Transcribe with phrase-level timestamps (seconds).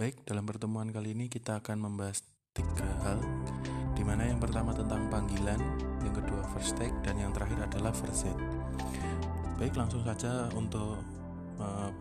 [0.00, 2.24] Baik, dalam pertemuan kali ini kita akan membahas
[2.56, 3.20] tiga hal
[3.92, 5.60] di mana yang pertama tentang panggilan,
[6.00, 8.38] yang kedua first take, dan yang terakhir adalah first set.
[9.60, 11.04] Baik, langsung saja untuk
[11.60, 11.92] uh,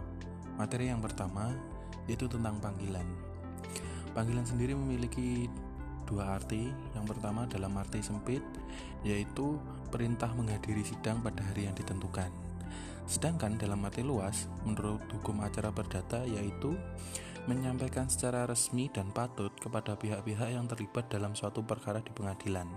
[0.55, 1.51] materi yang pertama
[2.07, 3.03] yaitu tentang panggilan.
[4.15, 5.51] Panggilan sendiri memiliki
[6.07, 6.71] dua arti.
[6.95, 8.39] Yang pertama dalam arti sempit
[9.03, 9.59] yaitu
[9.91, 12.31] perintah menghadiri sidang pada hari yang ditentukan.
[13.11, 16.79] Sedangkan dalam arti luas, menurut hukum acara perdata yaitu
[17.45, 22.67] menyampaikan secara resmi dan patut kepada pihak-pihak yang terlibat dalam suatu perkara di pengadilan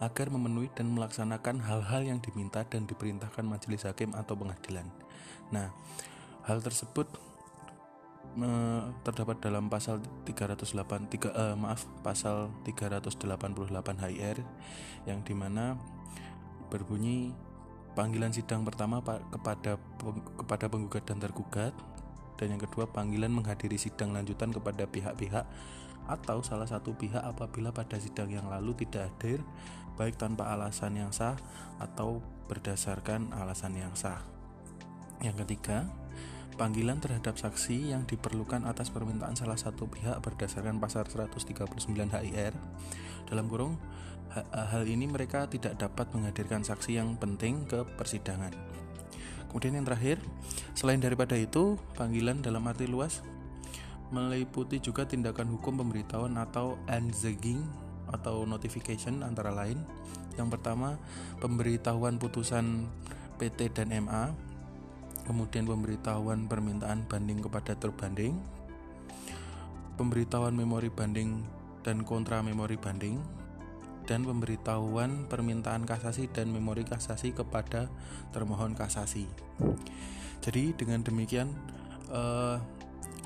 [0.00, 4.88] agar memenuhi dan melaksanakan hal-hal yang diminta dan diperintahkan majelis hakim atau pengadilan.
[5.52, 5.68] Nah,
[6.48, 7.06] hal tersebut
[9.02, 14.38] terdapat dalam pasal 308 3, eh, maaf pasal 388 HIR
[15.04, 15.74] yang di mana
[16.70, 17.34] berbunyi
[17.98, 19.82] panggilan sidang pertama kepada
[20.38, 21.74] kepada penggugat dan tergugat
[22.40, 25.44] dan yang kedua panggilan menghadiri sidang lanjutan kepada pihak-pihak
[26.08, 29.44] atau salah satu pihak apabila pada sidang yang lalu tidak hadir
[30.00, 31.36] baik tanpa alasan yang sah
[31.76, 34.24] atau berdasarkan alasan yang sah.
[35.20, 35.84] Yang ketiga,
[36.56, 41.76] panggilan terhadap saksi yang diperlukan atas permintaan salah satu pihak berdasarkan pasal 139
[42.08, 42.56] HIR.
[43.28, 43.76] Dalam kurung,
[44.52, 48.56] hal ini mereka tidak dapat menghadirkan saksi yang penting ke persidangan.
[49.50, 50.22] Kemudian yang terakhir,
[50.78, 53.18] selain daripada itu, panggilan dalam arti luas
[54.10, 57.62] meliputi juga tindakan hukum pemberitahuan atau anzegging
[58.10, 59.78] atau notification antara lain.
[60.34, 60.98] Yang pertama,
[61.38, 62.90] pemberitahuan putusan
[63.38, 64.34] PT dan MA,
[65.26, 68.34] kemudian pemberitahuan permintaan banding kepada terbanding,
[69.94, 71.42] pemberitahuan memori banding
[71.86, 73.22] dan kontra memori banding,
[74.10, 77.86] dan pemberitahuan permintaan kasasi dan memori kasasi kepada
[78.34, 79.30] termohon kasasi.
[80.42, 81.54] Jadi dengan demikian
[82.10, 82.58] uh,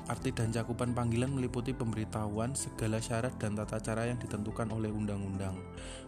[0.05, 5.57] arti dan cakupan panggilan meliputi pemberitahuan segala syarat dan tata cara yang ditentukan oleh undang-undang.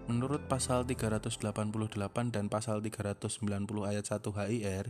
[0.05, 1.41] Menurut pasal 388
[2.29, 3.41] dan pasal 390
[3.81, 4.85] ayat 1 HIR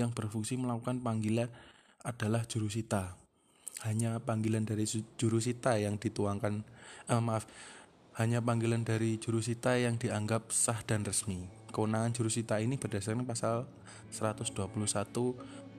[0.00, 1.52] yang berfungsi melakukan panggilan
[2.00, 3.20] adalah jurusita.
[3.84, 4.88] Hanya panggilan dari
[5.20, 6.64] jurusita yang dituangkan
[7.12, 7.44] eh, maaf
[8.20, 11.48] hanya panggilan dari jurusita yang dianggap sah dan resmi.
[11.72, 13.64] Kewenangan jurusita ini berdasarkan pasal
[14.12, 14.60] 121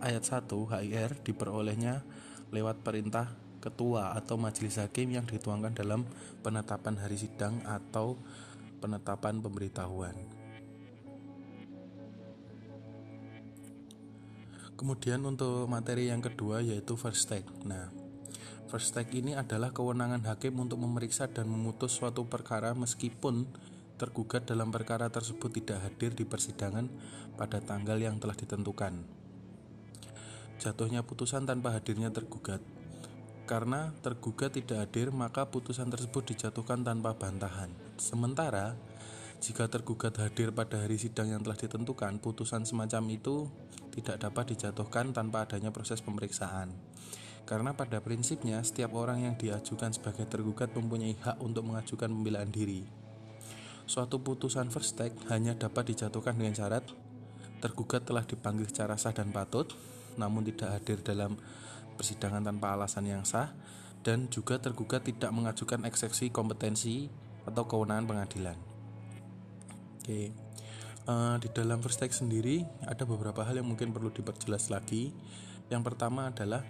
[0.01, 2.01] ayat 1 HIR diperolehnya
[2.49, 3.29] lewat perintah
[3.61, 6.01] ketua atau majelis hakim yang dituangkan dalam
[6.41, 8.17] penetapan hari sidang atau
[8.81, 10.17] penetapan pemberitahuan.
[14.73, 17.45] Kemudian untuk materi yang kedua yaitu first take.
[17.69, 18.00] Nah,
[18.71, 23.43] First take ini adalah kewenangan hakim untuk memeriksa dan memutus suatu perkara meskipun
[23.99, 26.87] tergugat dalam perkara tersebut tidak hadir di persidangan
[27.35, 29.03] pada tanggal yang telah ditentukan.
[30.63, 32.63] Jatuhnya putusan tanpa hadirnya tergugat.
[33.43, 37.75] Karena tergugat tidak hadir, maka putusan tersebut dijatuhkan tanpa bantahan.
[37.99, 38.79] Sementara
[39.43, 43.51] jika tergugat hadir pada hari sidang yang telah ditentukan, putusan semacam itu
[43.91, 46.71] tidak dapat dijatuhkan tanpa adanya proses pemeriksaan.
[47.51, 52.87] Karena pada prinsipnya setiap orang yang diajukan sebagai tergugat mempunyai hak untuk mengajukan pembelaan diri.
[53.83, 56.87] Suatu putusan first take hanya dapat dijatuhkan dengan syarat
[57.61, 59.69] tergugat telah dipanggil secara sah dan patut,
[60.17, 61.37] namun tidak hadir dalam
[61.95, 63.53] persidangan tanpa alasan yang sah,
[64.01, 67.05] dan juga tergugat tidak mengajukan eksepsi kompetensi
[67.45, 68.57] atau kewenangan pengadilan.
[70.01, 70.33] Oke,
[71.05, 75.13] uh, di dalam first take sendiri ada beberapa hal yang mungkin perlu diperjelas lagi.
[75.69, 76.65] Yang pertama adalah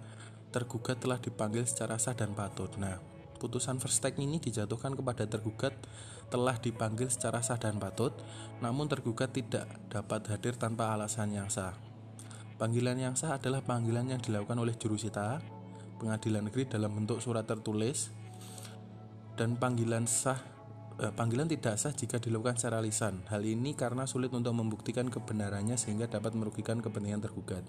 [0.52, 2.68] tergugat telah dipanggil secara sah dan patut.
[2.76, 3.00] Nah,
[3.40, 5.74] putusan first take ini dijatuhkan kepada tergugat
[6.28, 8.12] telah dipanggil secara sah dan patut,
[8.60, 11.76] namun tergugat tidak dapat hadir tanpa alasan yang sah.
[12.60, 15.42] Panggilan yang sah adalah panggilan yang dilakukan oleh jurusita,
[15.98, 18.14] pengadilan negeri dalam bentuk surat tertulis,
[19.36, 20.38] dan panggilan sah
[21.02, 23.26] eh, panggilan tidak sah jika dilakukan secara lisan.
[23.28, 27.64] Hal ini karena sulit untuk membuktikan kebenarannya sehingga dapat merugikan kepentingan tergugat.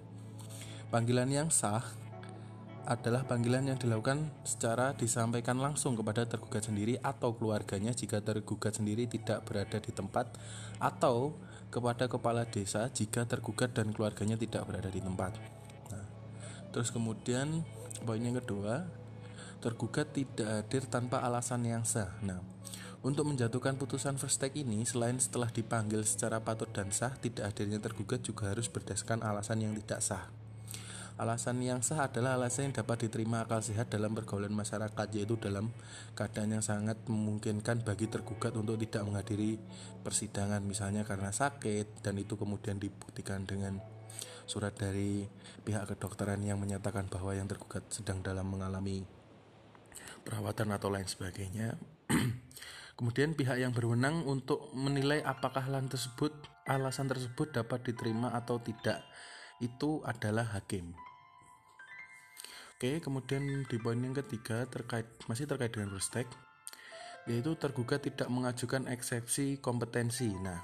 [0.93, 1.83] Panggilan yang sah
[2.83, 9.07] adalah panggilan yang dilakukan secara disampaikan langsung kepada tergugat sendiri atau keluarganya jika tergugat sendiri
[9.07, 10.27] tidak berada di tempat
[10.83, 11.35] atau
[11.71, 15.33] kepada kepala desa jika tergugat dan keluarganya tidak berada di tempat.
[15.89, 16.05] Nah,
[16.69, 17.65] terus kemudian
[18.03, 18.85] poin yang kedua,
[19.63, 22.11] tergugat tidak hadir tanpa alasan yang sah.
[22.19, 22.43] Nah,
[23.03, 27.79] untuk menjatuhkan putusan first take ini, selain setelah dipanggil secara patut dan sah, tidak hadirnya
[27.79, 30.42] tergugat juga harus berdasarkan alasan yang tidak sah.
[31.13, 35.69] Alasan yang sah adalah alasan yang dapat diterima akal sehat dalam pergaulan masyarakat yaitu dalam
[36.17, 39.61] keadaan yang sangat memungkinkan bagi tergugat untuk tidak menghadiri
[40.01, 43.77] persidangan misalnya karena sakit dan itu kemudian dibuktikan dengan
[44.49, 45.23] surat dari
[45.61, 49.05] pihak kedokteran yang menyatakan bahwa yang tergugat sedang dalam mengalami
[50.25, 51.77] perawatan atau lain sebagainya.
[52.97, 56.33] Kemudian pihak yang berwenang untuk menilai apakah alasan tersebut
[56.63, 59.03] alasan tersebut dapat diterima atau tidak
[59.59, 60.95] itu adalah hakim.
[62.73, 66.27] Oke, kemudian di poin yang ketiga terkait masih terkait dengan prostek
[67.23, 70.27] yaitu tergugat tidak mengajukan eksepsi kompetensi.
[70.27, 70.59] Nah,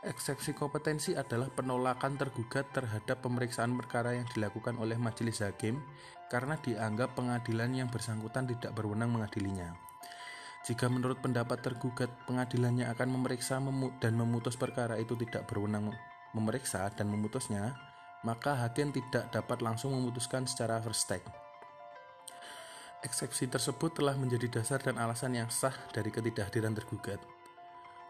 [0.00, 5.80] eksepsi kompetensi adalah penolakan tergugat terhadap pemeriksaan perkara yang dilakukan oleh majelis hakim
[6.32, 9.76] karena dianggap pengadilan yang bersangkutan tidak berwenang mengadilinya.
[10.64, 13.60] Jika menurut pendapat tergugat pengadilannya akan memeriksa
[14.00, 15.92] dan memutus perkara itu tidak berwenang
[16.32, 17.76] memeriksa dan memutusnya,
[18.24, 21.24] maka hakim tidak dapat langsung memutuskan secara first take.
[23.04, 27.20] Eksepsi tersebut telah menjadi dasar dan alasan yang sah dari ketidakhadiran tergugat.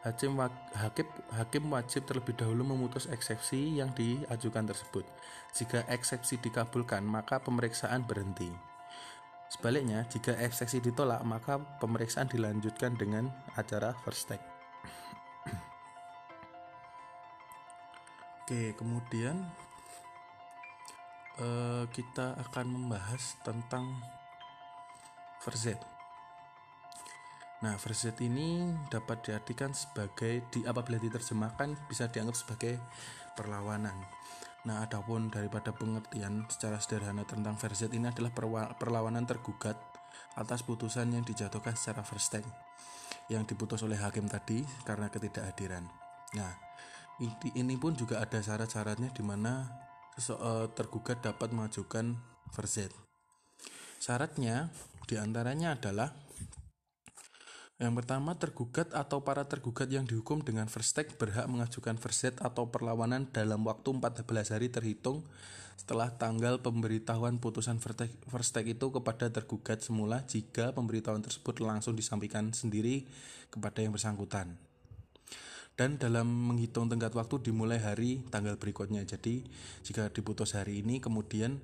[0.06, 0.38] Hakim,
[0.78, 5.02] hakim, hakim wajib terlebih dahulu memutus eksepsi yang diajukan tersebut.
[5.50, 8.52] Jika eksepsi dikabulkan, maka pemeriksaan berhenti.
[9.50, 14.44] Sebaliknya, jika eksepsi ditolak, maka pemeriksaan dilanjutkan dengan acara first take.
[18.44, 19.40] Oke, kemudian
[21.40, 23.88] uh, kita akan membahas tentang
[25.42, 25.80] verzet.
[27.64, 32.76] Nah, verzet ini dapat diartikan sebagai di apabila diterjemahkan bisa dianggap sebagai
[33.32, 33.96] perlawanan.
[34.64, 38.32] Nah, adapun daripada pengertian secara sederhana tentang verzet ini adalah
[38.76, 39.76] perlawanan tergugat
[40.36, 42.36] atas putusan yang dijatuhkan secara first
[43.32, 45.84] yang diputus oleh hakim tadi karena ketidakhadiran.
[46.36, 46.52] Nah,
[47.56, 49.64] ini pun juga ada syarat-syaratnya di mana
[50.78, 52.14] tergugat dapat mengajukan
[52.54, 52.94] verzet.
[53.98, 54.70] Syaratnya
[55.10, 56.12] di antaranya adalah
[57.82, 63.26] yang pertama, tergugat atau para tergugat yang dihukum dengan take berhak mengajukan verzet atau perlawanan
[63.34, 65.26] dalam waktu 14 hari terhitung
[65.74, 73.10] setelah tanggal pemberitahuan putusan take itu kepada tergugat semula jika pemberitahuan tersebut langsung disampaikan sendiri
[73.50, 74.54] kepada yang bersangkutan
[75.74, 79.02] dan dalam menghitung tenggat waktu dimulai hari tanggal berikutnya.
[79.02, 79.42] Jadi
[79.82, 81.58] jika diputus hari ini kemudian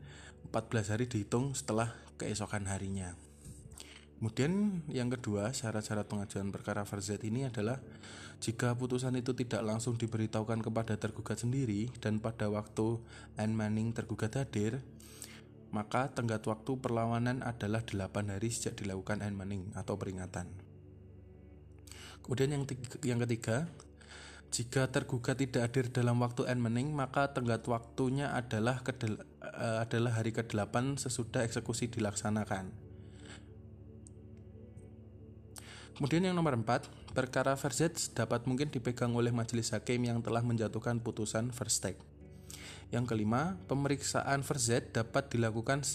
[0.50, 3.14] 14 hari dihitung setelah keesokan harinya.
[4.20, 7.80] Kemudian yang kedua, syarat-syarat pengajuan perkara verzet ini adalah
[8.36, 13.00] jika putusan itu tidak langsung diberitahukan kepada tergugat sendiri dan pada waktu
[13.40, 14.84] Anne Manning tergugat hadir,
[15.72, 20.52] maka tenggat waktu perlawanan adalah 8 hari sejak dilakukan Anne Manning atau peringatan.
[22.20, 22.64] Kemudian yang,
[23.00, 23.72] yang ketiga,
[24.50, 30.18] jika tergugat tidak hadir dalam waktu N mening, maka tenggat waktunya adalah kedel, uh, adalah
[30.18, 32.90] hari ke-8 sesudah eksekusi dilaksanakan.
[35.94, 40.98] Kemudian yang nomor 4, perkara verzet dapat mungkin dipegang oleh majelis hakim yang telah menjatuhkan
[40.98, 42.00] putusan first take.
[42.90, 45.86] Yang kelima, pemeriksaan verzet dapat dilakukan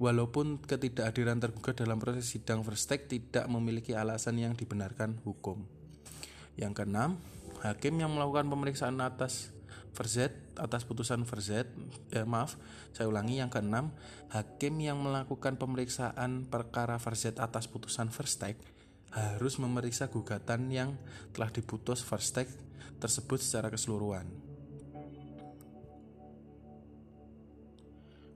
[0.00, 5.68] walaupun ketidakhadiran tergugat dalam proses sidang first take tidak memiliki alasan yang dibenarkan hukum.
[6.54, 7.20] Yang keenam,
[7.64, 9.50] hakim yang melakukan pemeriksaan atas
[9.96, 11.66] verzet atas putusan verzet
[12.12, 12.60] eh, maaf
[12.92, 13.94] saya ulangi yang keenam
[14.30, 18.60] hakim yang melakukan pemeriksaan perkara verzet atas putusan verstek
[19.14, 20.98] harus memeriksa gugatan yang
[21.30, 22.50] telah diputus verstek
[22.98, 24.26] tersebut secara keseluruhan.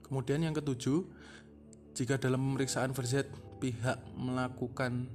[0.07, 1.05] Kemudian yang ketujuh
[1.93, 3.27] jika dalam pemeriksaan verzet
[3.59, 5.11] pihak melakukan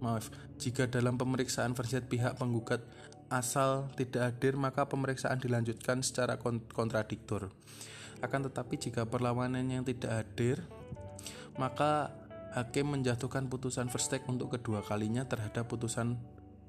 [0.00, 0.28] maaf
[0.60, 2.84] jika dalam pemeriksaan verzet pihak penggugat
[3.32, 6.38] asal tidak hadir maka pemeriksaan dilanjutkan secara
[6.72, 7.50] kontradiktor.
[8.22, 10.62] Akan tetapi jika perlawanan yang tidak hadir
[11.58, 12.12] maka
[12.56, 16.16] hakim menjatuhkan putusan first take untuk kedua kalinya terhadap putusan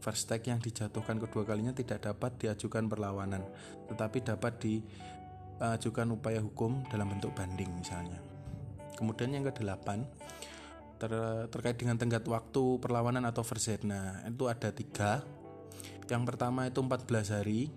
[0.03, 3.43] first take yang dijatuhkan kedua kalinya tidak dapat diajukan perlawanan
[3.87, 8.19] tetapi dapat diajukan upaya hukum dalam bentuk banding misalnya.
[8.97, 10.09] Kemudian yang kedelapan
[10.97, 11.13] ter
[11.53, 13.85] terkait dengan tenggat waktu perlawanan atau verset.
[13.85, 15.23] Nah, itu ada tiga
[16.07, 17.67] yang pertama itu 14 hari,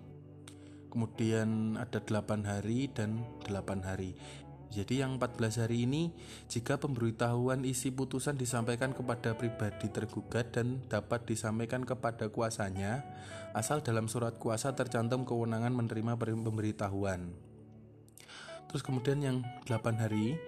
[0.87, 4.15] kemudian ada 8 hari dan 8 hari.
[4.71, 6.15] Jadi yang 14 hari ini
[6.47, 13.03] jika pemberitahuan isi putusan disampaikan kepada pribadi tergugat dan dapat disampaikan kepada kuasanya
[13.51, 17.35] asal dalam surat kuasa tercantum kewenangan menerima pemberitahuan.
[18.71, 19.37] Terus kemudian yang
[19.67, 20.39] 8 hari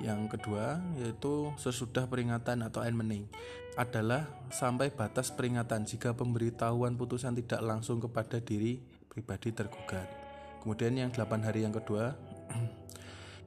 [0.00, 3.28] yang kedua yaitu sesudah peringatan atau enmening
[3.76, 10.08] adalah sampai batas peringatan jika pemberitahuan putusan tidak langsung kepada diri pribadi tergugat.
[10.60, 12.16] Kemudian yang 8 hari yang kedua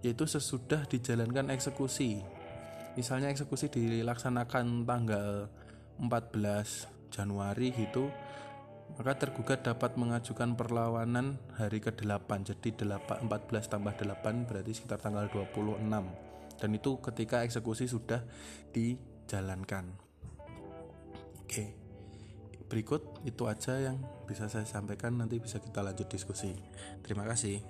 [0.06, 2.24] yaitu sesudah dijalankan eksekusi.
[2.94, 5.50] Misalnya eksekusi dilaksanakan tanggal
[5.98, 8.10] 14 Januari gitu
[8.94, 12.70] maka tergugat dapat mengajukan perlawanan hari ke-8 jadi
[13.02, 15.82] 8, 14 tambah 8 berarti sekitar tanggal 26
[16.64, 18.24] dan itu ketika eksekusi sudah
[18.72, 19.92] dijalankan.
[21.44, 21.84] Oke
[22.74, 26.58] berikut itu aja yang bisa saya sampaikan nanti bisa kita lanjut diskusi.
[27.06, 27.62] Terima kasih